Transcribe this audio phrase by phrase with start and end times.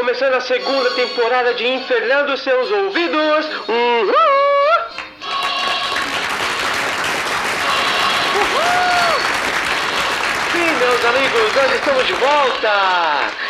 [0.00, 3.46] Começando a segunda temporada de Infernando Seus Ouvidos.
[3.68, 4.14] Uhul!
[10.52, 12.70] Sim, meus amigos, nós estamos de volta!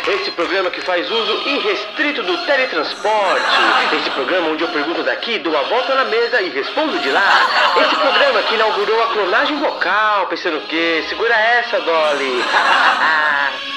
[0.08, 3.46] Esse programa que faz uso irrestrito do teletransporte.
[3.96, 7.46] Esse programa onde eu pergunto daqui, dou a volta na mesa e respondo de lá.
[7.80, 11.05] Esse programa que inaugurou a clonagem vocal, pensando o quê?
[11.09, 12.45] Segura essa, Dolly!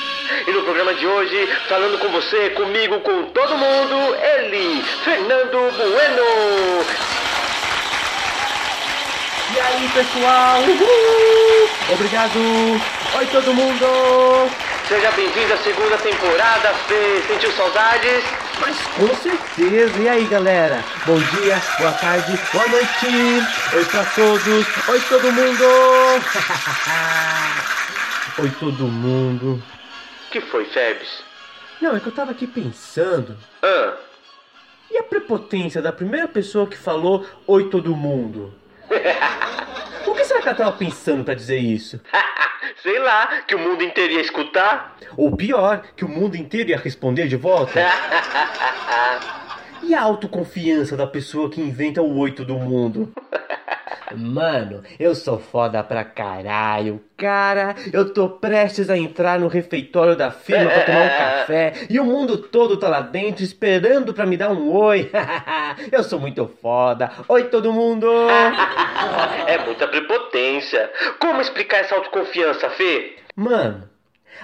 [0.47, 6.83] E no programa de hoje, falando com você, comigo, com todo mundo, ele, Fernando Bueno.
[9.53, 10.61] E aí, pessoal?
[10.61, 11.69] Uhul!
[11.93, 12.39] Obrigado!
[13.17, 14.49] Oi, todo mundo!
[14.87, 17.21] Seja bem-vindo à segunda temporada, Fê.
[17.27, 18.23] Sentiu saudades?
[18.59, 20.01] Mas com certeza!
[20.01, 20.83] E aí, galera?
[21.05, 23.45] Bom dia, boa tarde, boa noite!
[23.73, 24.65] Oi pra todos!
[24.87, 25.63] Oi, todo mundo!
[28.39, 29.61] Oi, todo mundo!
[30.33, 31.23] Que foi, Febs?
[31.79, 33.37] Não, é que eu tava aqui pensando.
[33.61, 33.93] Ah,
[34.89, 38.51] E a prepotência da primeira pessoa que falou Oi, todo mundo?
[40.07, 41.99] O que será que ela tava pensando pra dizer isso?
[42.81, 44.97] sei lá, que o mundo inteiro ia escutar?
[45.15, 47.79] Ou pior, que o mundo inteiro ia responder de volta?
[49.85, 53.11] E a autoconfiança da pessoa que inventa o oi todo mundo?
[54.15, 57.03] Mano, eu sou foda pra caralho.
[57.17, 61.99] Cara, eu tô prestes a entrar no refeitório da firma pra tomar um café e
[61.99, 65.09] o mundo todo tá lá dentro esperando pra me dar um oi.
[65.91, 67.11] eu sou muito foda.
[67.27, 68.07] Oi, todo mundo!
[69.47, 70.91] é muita prepotência.
[71.19, 73.15] Como explicar essa autoconfiança, Fê?
[73.35, 73.89] Mano,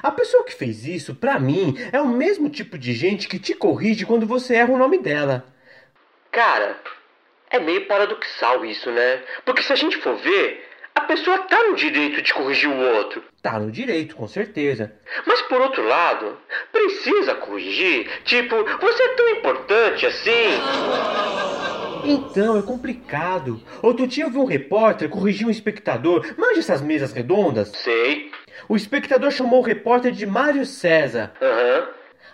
[0.01, 3.53] a pessoa que fez isso, pra mim, é o mesmo tipo de gente que te
[3.53, 5.43] corrige quando você erra o nome dela.
[6.31, 6.77] Cara,
[7.49, 9.21] é meio paradoxal isso, né?
[9.45, 13.23] Porque se a gente for ver, a pessoa tá no direito de corrigir o outro.
[13.41, 14.91] Tá no direito, com certeza.
[15.25, 16.37] Mas por outro lado,
[16.71, 18.09] precisa corrigir?
[18.25, 20.59] Tipo, você é tão importante assim?
[22.03, 23.61] Então, é complicado.
[23.81, 26.25] Outro dia eu vi um repórter corrigir um espectador.
[26.37, 27.69] Manja essas mesas redondas?
[27.69, 28.31] Sei.
[28.67, 31.33] O espectador chamou o repórter de Mário César.
[31.41, 31.87] Aham.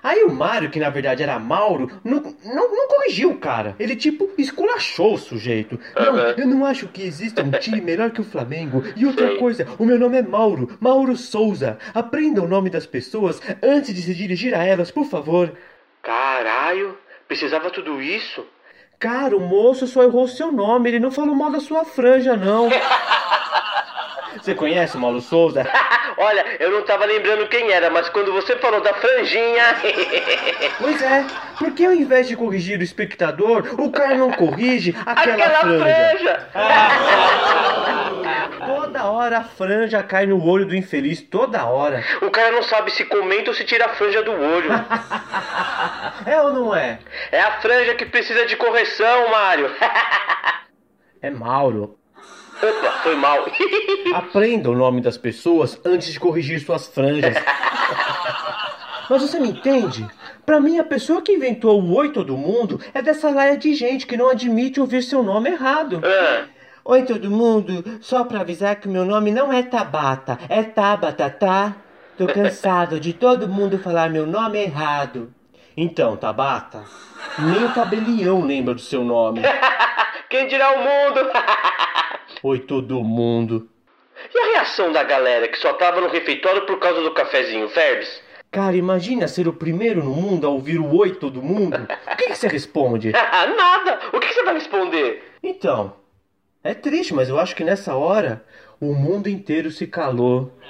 [0.05, 3.75] Aí o Mário, que na verdade era Mauro, não, não, não corrigiu o cara.
[3.79, 5.79] Ele, tipo, esculachou o sujeito.
[5.95, 6.35] Não, Aham.
[6.37, 8.83] eu não acho que exista um time melhor que o Flamengo.
[8.95, 11.79] E outra coisa, o meu nome é Mauro, Mauro Souza.
[11.91, 15.51] Aprenda o nome das pessoas antes de se dirigir a elas, por favor.
[16.03, 16.95] Caralho,
[17.27, 18.45] precisava tudo isso?
[18.99, 22.69] Cara, o moço só errou seu nome, ele não falou mal da sua franja, não.
[24.45, 25.65] Você conhece o Mauro Souza?
[26.19, 29.63] Olha, eu não tava lembrando quem era, mas quando você falou da franjinha.
[30.77, 31.25] Pois é,
[31.57, 36.47] por que ao invés de corrigir o espectador, o cara não corrige aquela, Aquela franja?
[36.51, 36.85] franja!
[38.67, 42.03] Toda hora a franja cai no olho do infeliz, toda hora.
[42.21, 44.69] O cara não sabe se comenta ou se tira a franja do olho.
[46.27, 46.99] É ou não é?
[47.31, 49.71] É a franja que precisa de correção, Mário.
[51.21, 51.97] É Mauro.
[52.61, 53.45] Opa, foi mal.
[54.13, 57.35] Aprenda o nome das pessoas antes de corrigir suas franjas.
[59.09, 60.07] Mas você me entende?
[60.45, 64.07] Pra mim, a pessoa que inventou o Oi Todo Mundo é dessa laia de gente
[64.07, 66.01] que não admite ouvir seu nome errado.
[66.03, 66.45] Ah,
[66.87, 71.31] Oi todo mundo, só pra avisar que o meu nome não é Tabata, é Tabata,
[71.31, 71.75] tá?
[72.15, 75.33] Tô cansado de todo mundo falar meu nome errado.
[75.75, 76.83] Então, Tabata,
[77.39, 79.41] nem o tabelião lembra do seu nome.
[80.29, 81.27] Quem dirá o mundo?
[82.47, 83.67] Oi todo mundo.
[84.31, 88.21] E a reação da galera que só tava no refeitório por causa do cafezinho, Ferbs?
[88.51, 91.75] Cara, imagina ser o primeiro no mundo a ouvir o Oi todo mundo.
[91.75, 93.11] O que, que você responde?
[93.57, 93.99] Nada!
[94.13, 95.23] O que que você vai responder?
[95.41, 95.95] Então,
[96.63, 98.45] é triste, mas eu acho que nessa hora
[98.79, 100.53] o mundo inteiro se calou.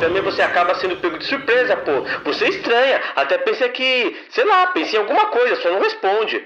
[0.00, 1.92] Também você acaba sendo pego de surpresa, pô.
[2.24, 3.02] Você é estranha.
[3.14, 6.42] Até pensa que, sei lá, pensa em alguma coisa, só não responde.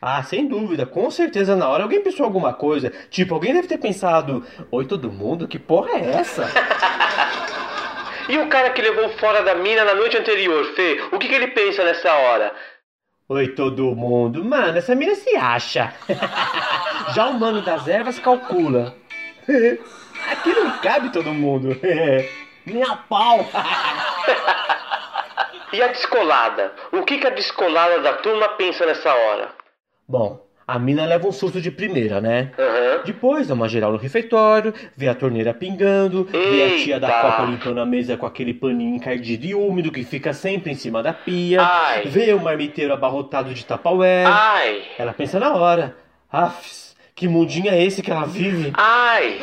[0.00, 2.92] Ah, sem dúvida, com certeza na hora alguém pensou alguma coisa.
[3.10, 6.46] Tipo, alguém deve ter pensado: Oi, todo mundo, que porra é essa?
[8.28, 11.00] E o cara que levou fora da mina na noite anterior, Fê?
[11.12, 12.52] O que, que ele pensa nessa hora?
[13.28, 14.44] Oi, todo mundo.
[14.44, 15.94] Mano, essa mina se acha.
[17.14, 18.96] Já o mano das ervas calcula.
[20.28, 21.76] Aqui não cabe todo mundo.
[22.64, 23.48] Nem a pau.
[25.72, 26.72] E a descolada?
[26.92, 29.55] O que, que a descolada da turma pensa nessa hora?
[30.08, 32.52] Bom, a mina leva um susto de primeira, né?
[32.58, 33.02] Aham.
[33.04, 37.20] Depois dá uma geral no refeitório, vê a torneira pingando, vê a tia da Eita.
[37.20, 41.02] copa limpando a mesa com aquele paninho encardido e úmido que fica sempre em cima
[41.02, 42.02] da pia, Ai.
[42.06, 44.24] vê o marmiteiro abarrotado de tapaué.
[44.98, 45.96] Ela pensa na hora,
[46.32, 48.72] afs, que mundinho é esse que ela vive?
[48.76, 49.40] Ai!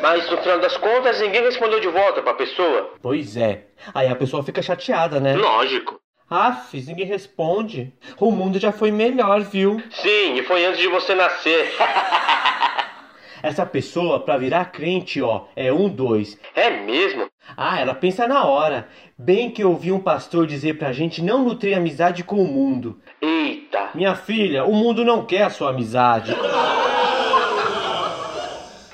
[0.00, 2.92] Mas no final das contas, ninguém respondeu de volta pra pessoa.
[3.00, 3.64] Pois é.
[3.94, 5.34] Aí a pessoa fica chateada, né?
[5.34, 5.98] Lógico.
[6.28, 7.92] Aff, ninguém responde.
[8.18, 9.82] O mundo já foi melhor, viu?
[9.90, 11.70] Sim, e foi antes de você nascer.
[13.42, 16.38] Essa pessoa, pra virar crente, ó, é um dois.
[16.54, 17.28] É mesmo?
[17.54, 18.88] Ah, ela pensa na hora.
[19.18, 22.98] Bem que eu ouvi um pastor dizer pra gente não nutrir amizade com o mundo.
[23.20, 23.90] Eita.
[23.94, 26.34] Minha filha, o mundo não quer a sua amizade.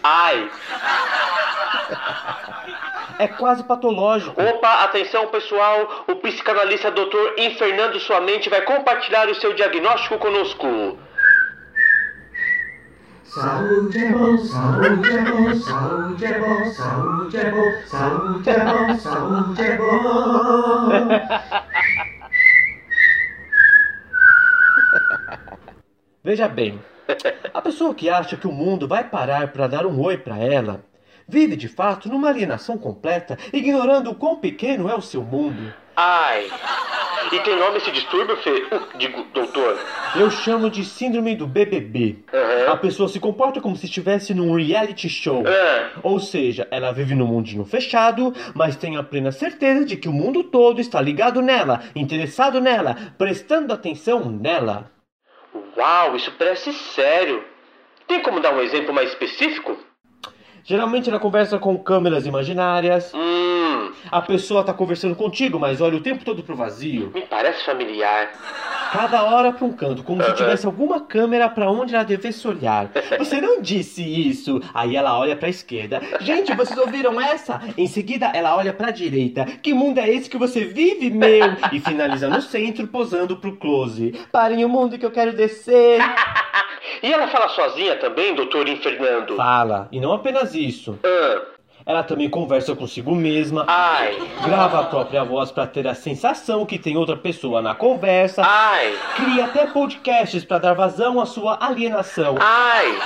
[0.02, 0.50] Ai.
[3.20, 4.40] É quase patológico.
[4.42, 7.34] Opa, atenção pessoal, o psicanalista Dr.
[7.36, 10.98] Infernando Sua Mente vai compartilhar o seu diagnóstico conosco.
[13.24, 18.96] Saúde é bom, saúde é bom, saúde é bom, saúde é bom, saúde é bom,
[18.96, 20.88] saúde é bom.
[26.24, 26.82] Veja bem,
[27.52, 30.88] a pessoa que acha que o mundo vai parar para dar um oi para ela,
[31.30, 35.72] vive de fato numa alienação completa, ignorando o quão pequeno é o seu mundo.
[35.96, 36.50] Ai.
[37.32, 38.50] E tem nome esse distúrbio, Fê?
[38.50, 39.78] Uh, digo, doutor.
[40.16, 42.24] Eu chamo de síndrome do BBB.
[42.32, 42.72] Aham.
[42.72, 45.44] A pessoa se comporta como se estivesse num reality show.
[45.46, 50.08] Ah, Ou seja, ela vive num mundinho fechado, mas tem a plena certeza de que
[50.08, 54.90] o mundo todo está ligado nela, interessado nela, prestando atenção nela.
[55.76, 57.44] uau, isso parece sério.
[58.08, 59.76] Tem como dar um exemplo mais específico?
[60.64, 63.12] Geralmente ela conversa com câmeras imaginárias.
[63.14, 67.10] Hum, A pessoa tá conversando contigo, mas olha o tempo todo pro vazio.
[67.14, 68.30] me parece familiar.
[68.92, 70.36] Cada hora pra um canto, como se Aham.
[70.36, 72.90] tivesse alguma câmera pra onde ela devesse olhar.
[73.18, 74.60] Você não disse isso.
[74.74, 76.00] Aí ela olha pra esquerda.
[76.20, 77.60] Gente, vocês ouviram essa?
[77.78, 79.44] Em seguida ela olha pra direita.
[79.44, 81.46] Que mundo é esse que você vive, meu?
[81.72, 84.12] E finaliza no centro, posando pro close.
[84.32, 86.00] Parem o mundo que eu quero descer.
[87.02, 89.36] E ela fala sozinha também, doutor Infernando?
[89.36, 89.88] Fala.
[89.90, 90.98] E não apenas isso.
[91.02, 91.42] Ah,
[91.86, 93.64] Ela também conversa consigo mesma.
[93.66, 98.42] ai, Grava a própria voz pra ter a sensação que tem outra pessoa na conversa.
[98.44, 102.36] ai, Cria até podcasts pra dar vazão à sua alienação.
[102.38, 102.98] ai.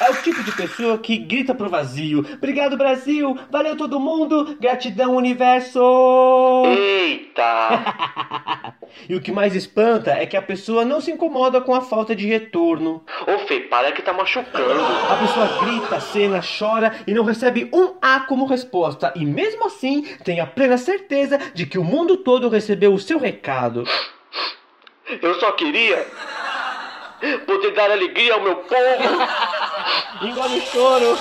[0.00, 3.36] É o tipo de pessoa que grita pro vazio: Obrigado, Brasil!
[3.50, 4.56] Valeu todo mundo!
[4.60, 5.80] Gratidão, universo!
[6.66, 8.74] Eita.
[9.08, 12.14] E o que mais espanta é que a pessoa não se incomoda com a falta
[12.14, 13.02] de retorno.
[13.26, 14.80] Ô, Fê, para que tá machucando.
[15.10, 19.12] A pessoa grita, cena, chora e não recebe um A como resposta.
[19.16, 23.18] E mesmo assim, tem a plena certeza de que o mundo todo recebeu o seu
[23.18, 23.84] recado.
[25.20, 26.06] Eu só queria
[27.46, 29.26] poder dar alegria ao meu povo.
[30.22, 31.18] Engole o choro!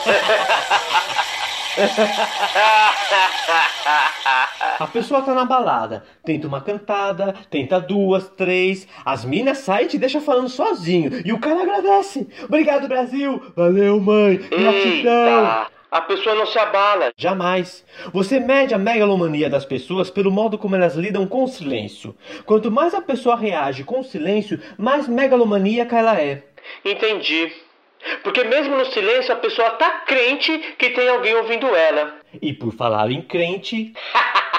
[4.80, 9.90] A pessoa tá na balada, tenta uma cantada, tenta duas, três, as minas saem e
[9.90, 12.28] te deixa falando sozinho, e o cara agradece.
[12.44, 13.42] Obrigado, Brasil!
[13.56, 14.38] Valeu, mãe!
[14.38, 15.40] Gratidão!
[15.40, 15.68] Eita.
[15.90, 17.12] A pessoa não se abala.
[17.18, 17.84] Jamais.
[18.14, 22.16] Você mede a megalomania das pessoas pelo modo como elas lidam com o silêncio.
[22.46, 26.44] Quanto mais a pessoa reage com o silêncio, mais megalomaníaca ela é.
[26.86, 27.52] Entendi.
[28.24, 32.16] Porque mesmo no silêncio a pessoa tá crente que tem alguém ouvindo ela.
[32.42, 33.94] E por falar em crente,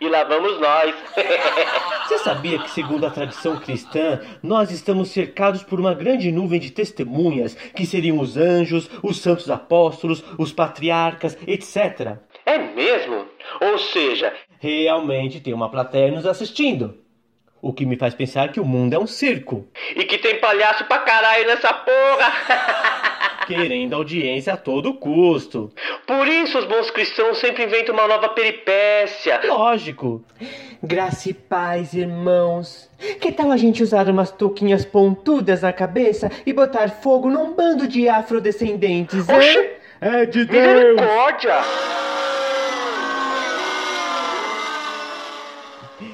[0.00, 0.94] E lá vamos nós.
[2.08, 6.70] Você sabia que, segundo a tradição cristã, nós estamos cercados por uma grande nuvem de
[6.70, 12.16] testemunhas, que seriam os anjos, os santos apóstolos, os patriarcas, etc.
[12.46, 13.26] é mesmo?
[13.60, 16.94] Ou seja, Realmente tem uma plateia nos assistindo.
[17.62, 20.84] O que me faz pensar que o mundo é um circo, e que tem palhaço
[20.84, 22.32] pra caralho nessa porra.
[23.50, 25.72] querendo audiência a todo custo.
[26.06, 29.40] Por isso os bons cristãos sempre inventam uma nova peripécia.
[29.44, 30.24] Lógico.
[30.82, 32.88] Graça e paz, irmãos.
[33.20, 37.88] Que tal a gente usar umas touquinhas pontudas na cabeça e botar fogo num bando
[37.88, 39.36] de afrodescendentes, hein?
[39.36, 39.70] Oxi.
[40.00, 40.94] É de Deus!
[40.94, 41.60] Misericórdia!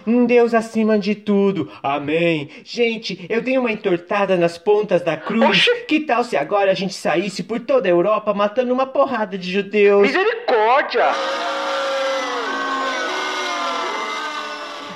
[0.07, 1.71] Um Deus acima de tudo.
[1.83, 2.49] Amém.
[2.65, 5.49] Gente, eu dei uma entortada nas pontas da cruz.
[5.49, 5.71] Oxi.
[5.89, 9.51] Que tal se agora a gente saísse por toda a Europa matando uma porrada de
[9.51, 10.03] judeus?
[10.03, 11.07] Misericórdia!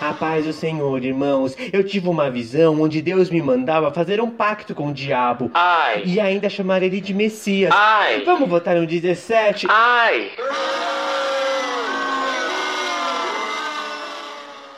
[0.01, 1.55] A paz do Senhor, irmãos.
[1.73, 5.51] Eu tive uma visão onde Deus me mandava fazer um pacto com o diabo.
[5.53, 6.03] Ai!
[6.07, 7.71] E ainda chamar ele de Messias.
[7.75, 8.23] Ai!
[8.25, 9.67] Vamos votar no 17?
[9.69, 10.31] Ai!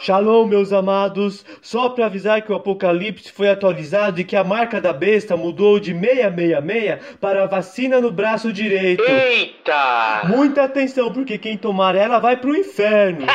[0.02, 1.47] Shalom, meus amados.
[1.62, 5.78] Só para avisar que o Apocalipse foi atualizado e que a marca da besta mudou
[5.78, 9.04] de 666 para vacina no braço direito.
[9.09, 10.23] Eita!
[10.25, 13.26] Muita atenção, porque quem tomar ela vai pro inferno.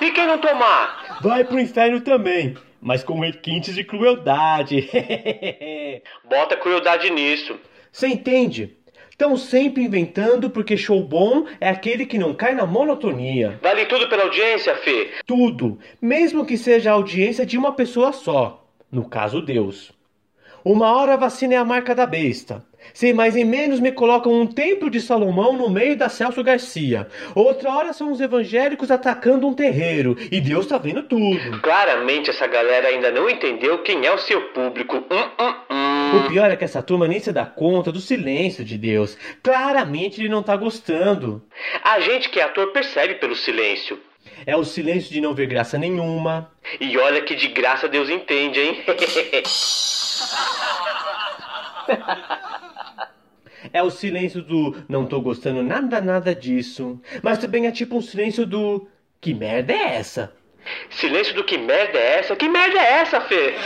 [0.00, 1.18] E quem não tomar?
[1.20, 2.56] Vai pro inferno também.
[2.80, 4.88] mas com requintes de crueldade.
[6.24, 7.60] Bota crueldade nisso.
[7.92, 8.78] Você entende?
[9.20, 13.58] Estão sempre inventando porque show bom é aquele que não cai na monotonia.
[13.60, 15.10] Vale tudo pela audiência, Fê.
[15.26, 19.92] Tudo, mesmo que seja a audiência de uma pessoa só, no caso Deus.
[20.64, 22.64] Uma hora a vacina é a marca da besta.
[22.94, 27.06] Sem mais nem menos me colocam um templo de Salomão no meio da Celso Garcia.
[27.34, 30.16] Outra hora são os evangélicos atacando um terreiro.
[30.32, 31.60] E Deus tá vendo tudo.
[31.60, 34.96] Claramente essa galera ainda não entendeu quem é o seu público.
[34.96, 35.54] Hum, hum.
[36.16, 39.16] O pior é que essa turma nem se dá conta do silêncio de Deus.
[39.42, 41.42] Claramente ele não tá gostando.
[41.82, 43.98] A gente que é ator percebe pelo silêncio.
[44.46, 46.50] É o silêncio de não ver graça nenhuma.
[46.80, 48.84] E olha que de graça Deus entende, hein?
[53.72, 57.00] É o silêncio do não tô gostando nada, nada disso.
[57.22, 58.88] Mas também é tipo um silêncio do
[59.20, 60.32] que merda é essa?
[60.90, 62.36] Silêncio do que merda é essa?
[62.36, 63.54] Que merda é essa, Fê?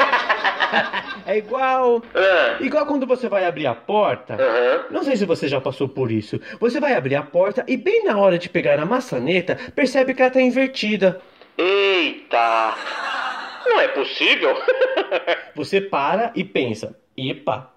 [1.27, 2.03] É igual.
[2.15, 4.35] Ah, Igual quando você vai abrir a porta.
[4.35, 4.85] Aham.
[4.91, 6.39] Não sei se você já passou por isso.
[6.61, 10.21] Você vai abrir a porta e bem na hora de pegar a maçaneta, percebe que
[10.21, 11.21] ela tá invertida.
[11.57, 12.75] Eita!
[13.67, 14.55] Não é possível?
[15.57, 17.73] Você para e pensa, epa.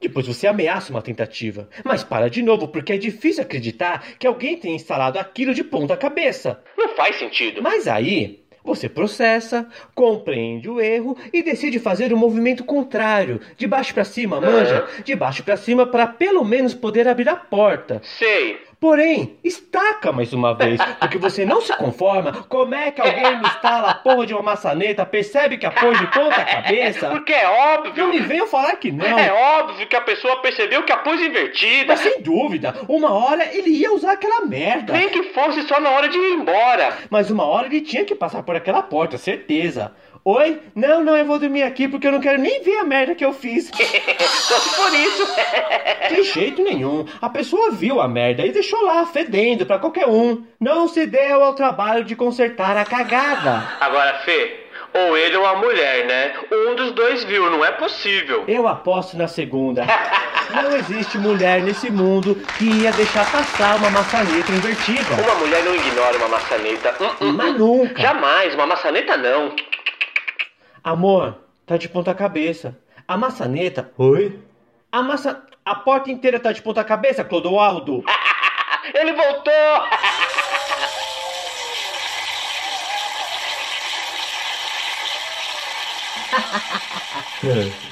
[0.00, 1.68] Depois você ameaça uma tentativa.
[1.84, 5.96] Mas para de novo, porque é difícil acreditar que alguém tenha instalado aquilo de ponta
[5.96, 6.60] cabeça.
[6.76, 7.62] Não faz sentido.
[7.62, 13.94] Mas aí, você processa, compreende o erro e decide fazer o movimento contrário, de baixo
[13.94, 14.86] para cima, manja?
[15.04, 18.00] De baixo para cima para pelo menos poder abrir a porta.
[18.04, 18.58] Sei.
[18.82, 22.32] Porém, estaca mais uma vez, porque você não se conforma.
[22.48, 25.96] Como é que alguém me instala a porra de uma maçaneta, percebe que a pôs
[25.96, 27.08] de ponta cabeça?
[27.10, 27.94] Porque é óbvio.
[27.96, 29.16] Não me venham falar que não.
[29.16, 31.92] É óbvio que a pessoa percebeu que a pôs invertida.
[31.92, 34.94] Mas sem dúvida, uma hora ele ia usar aquela merda.
[34.94, 36.98] Nem que fosse só na hora de ir embora.
[37.08, 39.92] Mas uma hora ele tinha que passar por aquela porta, certeza.
[40.24, 40.60] Oi?
[40.74, 43.24] Não, não, eu vou dormir aqui porque eu não quero nem ver a merda que
[43.24, 43.68] eu fiz.
[43.68, 45.26] Só se for isso.
[46.14, 47.04] De jeito nenhum.
[47.20, 50.44] A pessoa viu a merda e deixou lá, fedendo pra qualquer um.
[50.60, 53.68] Não se deu ao trabalho de consertar a cagada.
[53.80, 54.60] Agora, Fê,
[54.94, 56.32] ou ele ou a mulher, né?
[56.52, 58.44] Um dos dois viu, não é possível.
[58.46, 59.84] Eu aposto na segunda.
[60.52, 65.14] Não existe mulher nesse mundo que ia deixar passar uma maçaneta invertida.
[65.22, 66.94] Uma mulher não ignora uma maçaneta.
[67.00, 67.58] Hum, hum, Mas hum.
[67.58, 68.02] nunca.
[68.02, 69.54] Jamais, uma maçaneta não.
[70.82, 72.76] Amor, tá de ponta cabeça.
[73.06, 73.92] A maçaneta.
[73.96, 74.40] Oi?
[74.90, 75.46] A maça.
[75.64, 78.02] A porta inteira tá de ponta cabeça, Clodoaldo.
[78.94, 79.52] Ele voltou!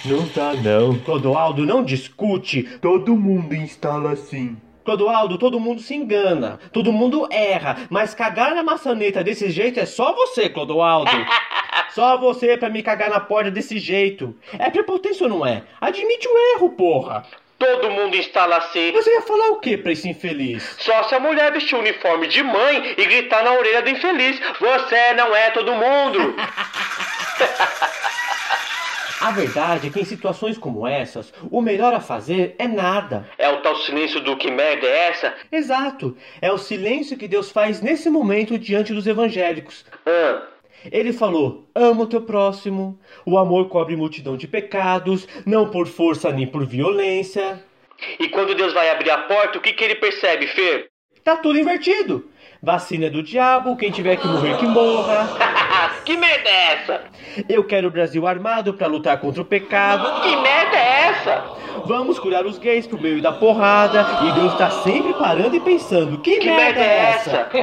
[0.04, 0.96] Não tá não.
[1.00, 2.62] Clodoaldo, não discute.
[2.80, 4.56] Todo mundo instala assim.
[4.90, 6.58] Clodoaldo, todo mundo se engana.
[6.72, 7.86] Todo mundo erra.
[7.88, 11.10] Mas cagar na maçaneta desse jeito é só você, Clodoaldo.
[11.94, 14.36] Só você pra me cagar na porta desse jeito.
[14.56, 15.64] É prepotência ou não é?
[15.80, 17.24] Admite o erro, porra.
[17.58, 18.92] Todo mundo instala assim.
[18.92, 20.76] Você ia falar o que pra esse infeliz?
[20.78, 24.40] Só se a mulher vestir o uniforme de mãe e gritar na orelha do infeliz:
[24.60, 26.34] Você não é todo mundo!
[29.20, 33.28] A verdade é que em situações como essas, o melhor a fazer é nada.
[33.36, 35.34] É o tal silêncio do que merda é essa?
[35.52, 36.16] Exato.
[36.40, 39.84] É o silêncio que Deus faz nesse momento diante dos evangélicos.
[40.06, 40.42] Ah,
[40.90, 46.32] Ele falou: ama o teu próximo, o amor cobre multidão de pecados, não por força
[46.32, 47.62] nem por violência.
[48.18, 50.88] e quando Deus vai abrir a porta, o que, que ele percebe, Fê?
[51.22, 52.30] Tá tudo invertido.
[52.62, 55.28] Vacina é do diabo, quem tiver que morrer que morra.
[56.04, 57.00] que merda é essa?
[57.48, 60.22] Eu quero o Brasil armado pra lutar contra o pecado.
[60.22, 61.44] Que merda é essa?
[61.86, 64.06] Vamos curar os gays por meio da porrada.
[64.22, 67.48] E Deus tá sempre parando e pensando: que, Que merda é essa?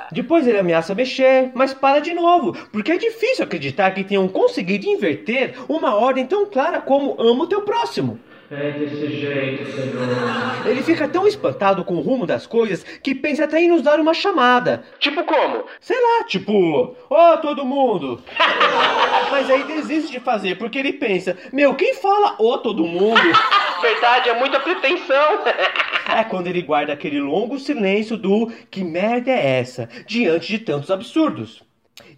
[0.12, 4.86] Depois ele ameaça mexer, mas para de novo, porque é difícil acreditar que tenham conseguido
[4.86, 8.18] inverter uma ordem tão clara como ama o teu próximo.
[8.52, 10.66] É desse jeito, Senhor.
[10.66, 14.00] Ele fica tão espantado com o rumo das coisas que pensa até em nos dar
[14.00, 14.82] uma chamada.
[14.98, 15.66] tipo como?
[15.80, 18.20] Sei lá, tipo, ó todo mundo.
[19.30, 23.20] Mas aí desiste de fazer, porque ele pensa, meu, quem fala ô todo mundo?
[23.80, 25.44] Verdade, é muita pretensão.
[26.12, 30.90] É quando ele guarda aquele longo silêncio do que merda é essa, diante de tantos
[30.90, 31.62] absurdos.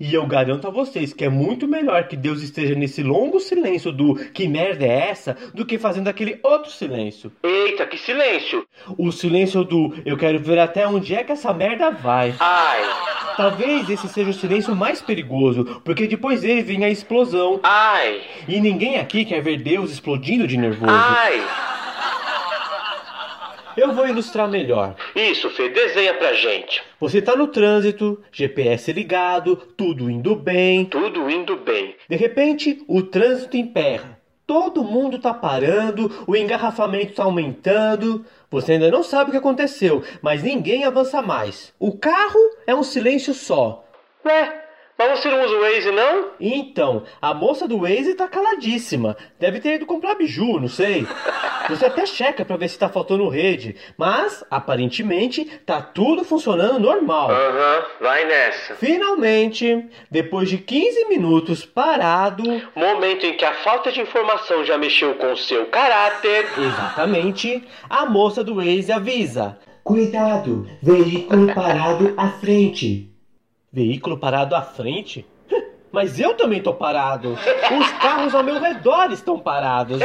[0.01, 3.93] E eu garanto a vocês que é muito melhor que Deus esteja nesse longo silêncio
[3.93, 7.33] do que merda é essa do que fazendo aquele outro silêncio.
[7.43, 8.65] Eita, que silêncio.
[8.99, 12.35] O silêncio do eu quero ver até onde é que essa merda vai.
[12.41, 12.83] Ai,
[13.37, 17.61] Talvez esse seja o silêncio mais perigoso, porque depois dele vem a explosão.
[17.63, 20.93] ai, E ninguém aqui quer ver Deus explodindo de nervoso.
[20.93, 21.41] ai.
[23.77, 24.95] Eu vou ilustrar melhor.
[25.15, 26.83] Isso, Fê, desenha pra gente.
[27.01, 30.85] Você tá no trânsito, GPS ligado, tudo indo bem.
[30.85, 31.95] Tudo indo bem.
[32.09, 34.21] De repente, o trânsito emperra.
[34.47, 38.25] Todo mundo tá parando, o engarrafamento tá aumentando.
[38.51, 41.73] Você ainda não sabe o que aconteceu, mas ninguém avança mais.
[41.79, 43.85] O carro é um silêncio só.
[44.25, 44.62] Ué,
[45.09, 46.31] mas você não usa o Waze, não?
[46.41, 49.17] Então, a moça do Waze tá caladíssima.
[49.39, 51.07] Deve ter ido comprar biju, não sei.
[51.69, 57.31] Você até checa pra ver se tá faltando rede, mas aparentemente tá tudo funcionando normal.
[57.31, 58.75] Aham, vai nessa.
[58.75, 62.43] Finalmente, depois de 15 minutos parado,
[62.75, 66.47] Momento em que a falta de informação já mexeu com o seu caráter.
[66.59, 73.12] exatamente, a moça do Waze avisa: Cuidado, veículo parado à frente.
[73.73, 75.27] Veículo parado à frente?
[75.91, 77.33] Mas eu também tô parado.
[77.33, 79.99] Os carros ao meu redor estão parados.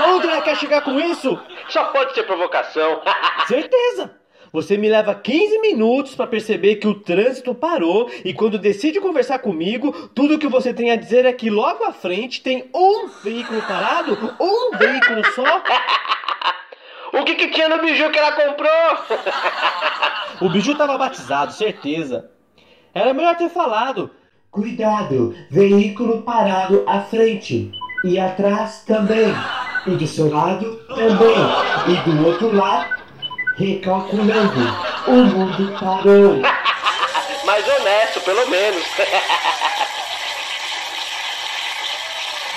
[0.00, 1.38] Aonde ela quer chegar com isso?
[1.68, 3.00] Só pode ser provocação.
[3.46, 4.16] Certeza!
[4.52, 9.40] Você me leva 15 minutos para perceber que o trânsito parou e quando decide conversar
[9.40, 13.62] comigo, tudo que você tem a dizer é que logo à frente tem um veículo
[13.62, 15.62] parado, um veículo só.
[17.18, 19.18] o que, que tinha no biju que ela comprou?
[20.40, 22.30] O biju tava batizado, certeza.
[22.94, 24.10] Era melhor ter falado.
[24.50, 27.70] Cuidado, veículo parado à frente.
[28.04, 29.34] E atrás também.
[29.86, 31.34] E do seu lado também.
[31.88, 32.94] E do outro lado,
[33.56, 34.60] recalculando.
[35.08, 36.40] O mundo parou.
[37.44, 38.84] Mais honesto, pelo menos.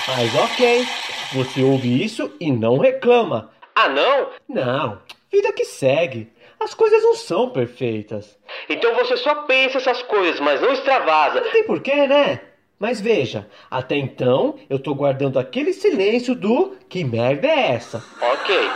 [0.08, 0.88] Mas ok,
[1.34, 3.50] você ouve isso e não reclama.
[3.76, 4.30] ah, não?
[4.48, 5.00] Não,
[5.32, 6.32] vida que segue.
[6.60, 8.38] As coisas não são perfeitas.
[8.70, 11.42] Então você só pensa essas coisas, mas não extravasa.
[11.42, 12.42] Não tem porquê, né?
[12.80, 18.04] Mas veja, até então eu tô guardando aquele silêncio do que merda é essa?
[18.22, 18.70] Ok.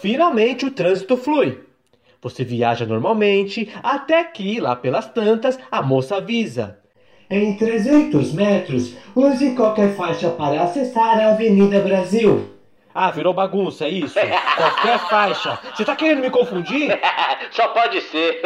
[0.00, 1.60] Finalmente o trânsito flui.
[2.22, 6.78] Você viaja normalmente, até que, lá pelas tantas, a moça avisa.
[7.30, 12.50] Em 300 metros, use qualquer faixa para acessar a Avenida Brasil.
[12.92, 14.18] Ah, virou bagunça, é isso?
[14.56, 15.58] Qualquer faixa.
[15.74, 16.90] Você tá querendo me confundir?
[17.52, 18.40] Só pode ser.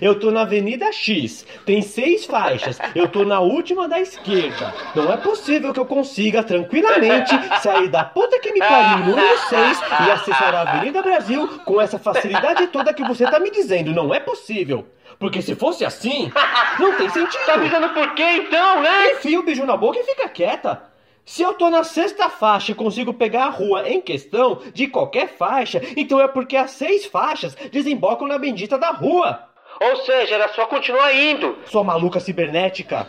[0.00, 2.78] Eu tô na Avenida X, tem seis faixas.
[2.94, 4.74] Eu tô na última da esquerda.
[4.94, 7.30] Não é possível que eu consiga tranquilamente
[7.62, 11.80] sair da puta que me pariu no número 6 e acessar a Avenida Brasil com
[11.80, 13.92] essa facilidade toda que você tá me dizendo.
[13.92, 14.86] Não é possível.
[15.18, 16.32] Porque se fosse assim,
[16.78, 17.44] não tem sentido.
[17.44, 19.12] Tá avisando por quê então, né?
[19.12, 20.82] Enfia o beijo na boca e fica quieta.
[21.24, 25.28] Se eu tô na sexta faixa e consigo pegar a rua em questão de qualquer
[25.28, 29.49] faixa, então é porque as seis faixas desembocam na bendita da rua.
[29.80, 31.56] Ou seja, era só continuar indo.
[31.64, 33.06] Sua maluca cibernética.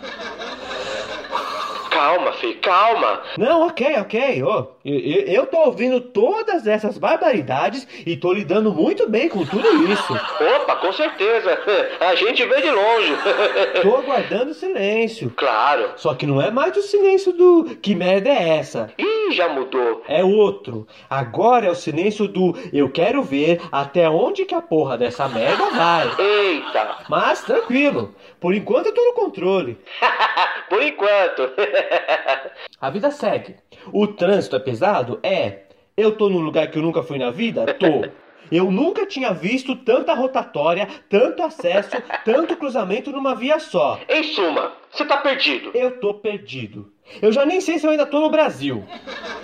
[1.89, 3.21] Calma, Fê, calma.
[3.38, 4.41] Não, ok, ok.
[4.41, 9.67] eu, eu, eu tô ouvindo todas essas barbaridades e tô lidando muito bem com tudo
[9.91, 10.13] isso.
[10.13, 11.60] Opa, com certeza.
[11.99, 13.13] A gente vê de longe.
[13.84, 15.31] Tô aguardando silêncio.
[15.36, 15.91] Claro.
[15.97, 18.89] Só que não é mais o silêncio do que merda é essa.
[18.97, 20.04] Ih, já mudou.
[20.08, 20.88] É outro.
[21.10, 25.70] Agora é o silêncio do eu quero ver até onde que a porra dessa merda
[25.70, 26.08] vai.
[26.20, 26.98] Eita.
[27.10, 29.78] Mas tranquilo, por enquanto eu tô no controle.
[30.70, 31.52] Por enquanto.
[32.80, 33.58] A vida segue.
[33.91, 35.20] O trânsito é pesado?
[35.22, 35.63] É.
[35.98, 37.65] Eu tô num lugar que eu nunca fui na vida?
[37.74, 38.06] Tô.
[38.52, 41.91] Eu nunca tinha visto tanta rotatória, tanto acesso,
[42.26, 43.98] tanto cruzamento numa via só.
[44.10, 45.72] Em suma, você tá perdido.
[45.74, 46.91] Eu tô perdido.
[47.22, 48.86] Eu já nem sei se eu ainda tô no Brasil.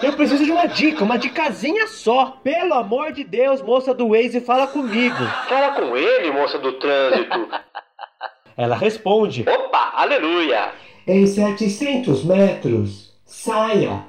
[0.02, 2.38] Eu preciso de uma dica, uma dicasinha só.
[2.44, 5.26] Pelo amor de Deus, moça do Waze, fala comigo.
[5.50, 7.50] Fala com ele, moça do trânsito.
[8.56, 9.46] Ela responde.
[9.48, 10.72] Opa, aleluia.
[11.06, 14.04] Em 700 metros, saia.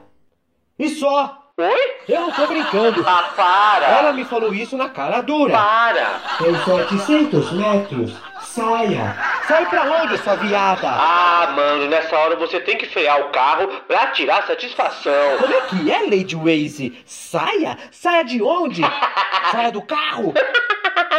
[0.79, 1.38] E só.
[1.59, 1.96] Oi?
[2.09, 3.05] Eu não tô brincando.
[3.07, 3.87] Ah, para.
[3.87, 5.53] Ela me falou isso na cara dura.
[5.53, 6.20] Para.
[6.46, 8.14] Em 700 metros,
[8.59, 9.16] saia.
[9.47, 10.88] Sai pra onde, sua viada?
[10.90, 15.38] Ah, mano, nessa hora você tem que frear o carro pra tirar satisfação.
[15.40, 16.99] Como é que é, Lady Waze?
[17.07, 17.79] Saia?
[17.92, 18.83] Saia de onde?
[19.53, 20.35] Saia do carro?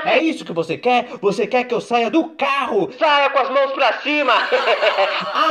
[0.06, 1.08] É isso que você quer?
[1.22, 2.90] Você quer que eu saia do carro?
[2.98, 4.34] Saia com as mãos pra cima.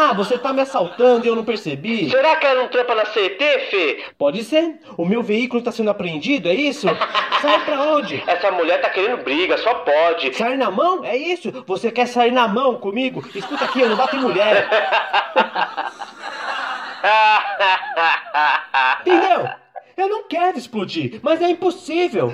[0.01, 2.09] Ah, você tá me assaltando e eu não percebi?
[2.11, 4.05] Será que ela não trampa na CT, Fê?
[4.17, 4.79] Pode ser.
[4.97, 6.87] O meu veículo tá sendo apreendido, é isso?
[7.43, 8.23] Sai pra onde?
[8.27, 10.35] Essa mulher tá querendo briga, só pode.
[10.35, 11.05] Sair na mão?
[11.05, 11.65] É isso?
[11.67, 13.23] Você quer sair na mão comigo?
[13.35, 14.69] Escuta aqui, eu não bato em mulher.
[19.01, 19.49] Entendeu?
[19.97, 22.33] Eu não quero explodir, mas é impossível.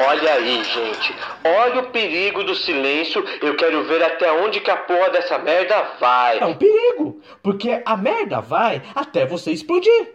[0.00, 1.14] Olha aí, gente.
[1.44, 3.24] Olha o perigo do silêncio.
[3.42, 6.38] Eu quero ver até onde que a porra dessa merda vai.
[6.38, 10.14] É um perigo, porque a merda vai até você explodir.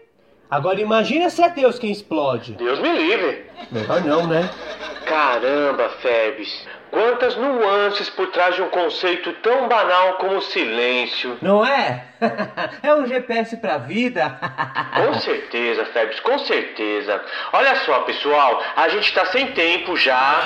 [0.49, 2.53] Agora imagina se é Deus quem explode.
[2.53, 3.45] Deus me livre.
[3.71, 4.49] Melhor não, né?
[5.05, 6.67] Caramba, Febs.
[6.93, 11.39] Quantas nuances por trás de um conceito tão banal como silêncio.
[11.41, 12.03] Não é?
[12.81, 14.37] É um GPS pra vida.
[14.95, 17.21] Com certeza, Febs, com certeza.
[17.51, 20.39] Olha só, pessoal, a gente tá sem tempo já.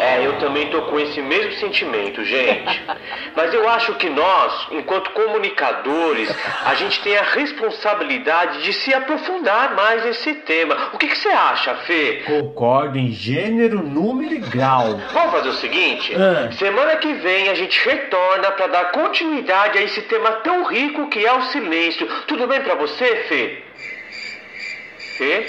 [0.00, 2.82] É, eu também tô com esse mesmo sentimento, gente.
[3.34, 6.32] Mas eu acho que nós, enquanto comunicadores,
[6.64, 10.90] a gente tem a responsabilidade de se aprofundar mais nesse tema.
[10.92, 12.22] O que, que você acha, Fê?
[12.26, 14.96] Concordo em gênero, número e grau.
[15.12, 16.14] Vamos fazer o seguinte?
[16.14, 16.52] Ah.
[16.52, 21.24] Semana que vem a gente retorna para dar continuidade a esse tema tão rico que
[21.24, 22.06] é o silêncio.
[22.26, 23.62] Tudo bem para você, Fê?
[25.16, 25.46] Fê?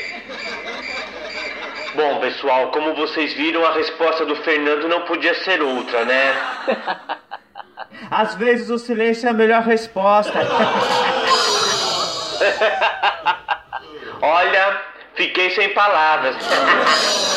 [1.96, 6.36] Bom, pessoal, como vocês viram, a resposta do Fernando não podia ser outra, né?
[8.12, 10.34] Às vezes o silêncio é a melhor resposta.
[14.22, 14.82] Olha,
[15.15, 16.36] fiquei sem palavras.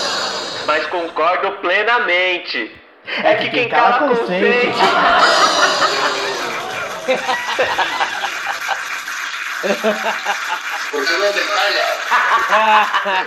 [0.68, 2.70] Mas concordo plenamente.
[3.24, 4.68] É, que, quem cala consente.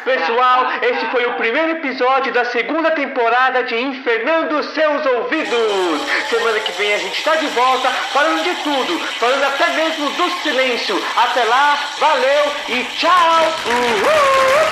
[0.06, 6.02] Pessoal, esse foi o primeiro episódio da segunda temporada de Infernando Seus Ouvidos.
[6.30, 10.30] Semana que vem a gente tá de volta falando de tudo, falando até mesmo do
[10.44, 11.04] silêncio.
[11.18, 13.54] Até lá, valeu e tchau!
[13.66, 14.71] Uhul!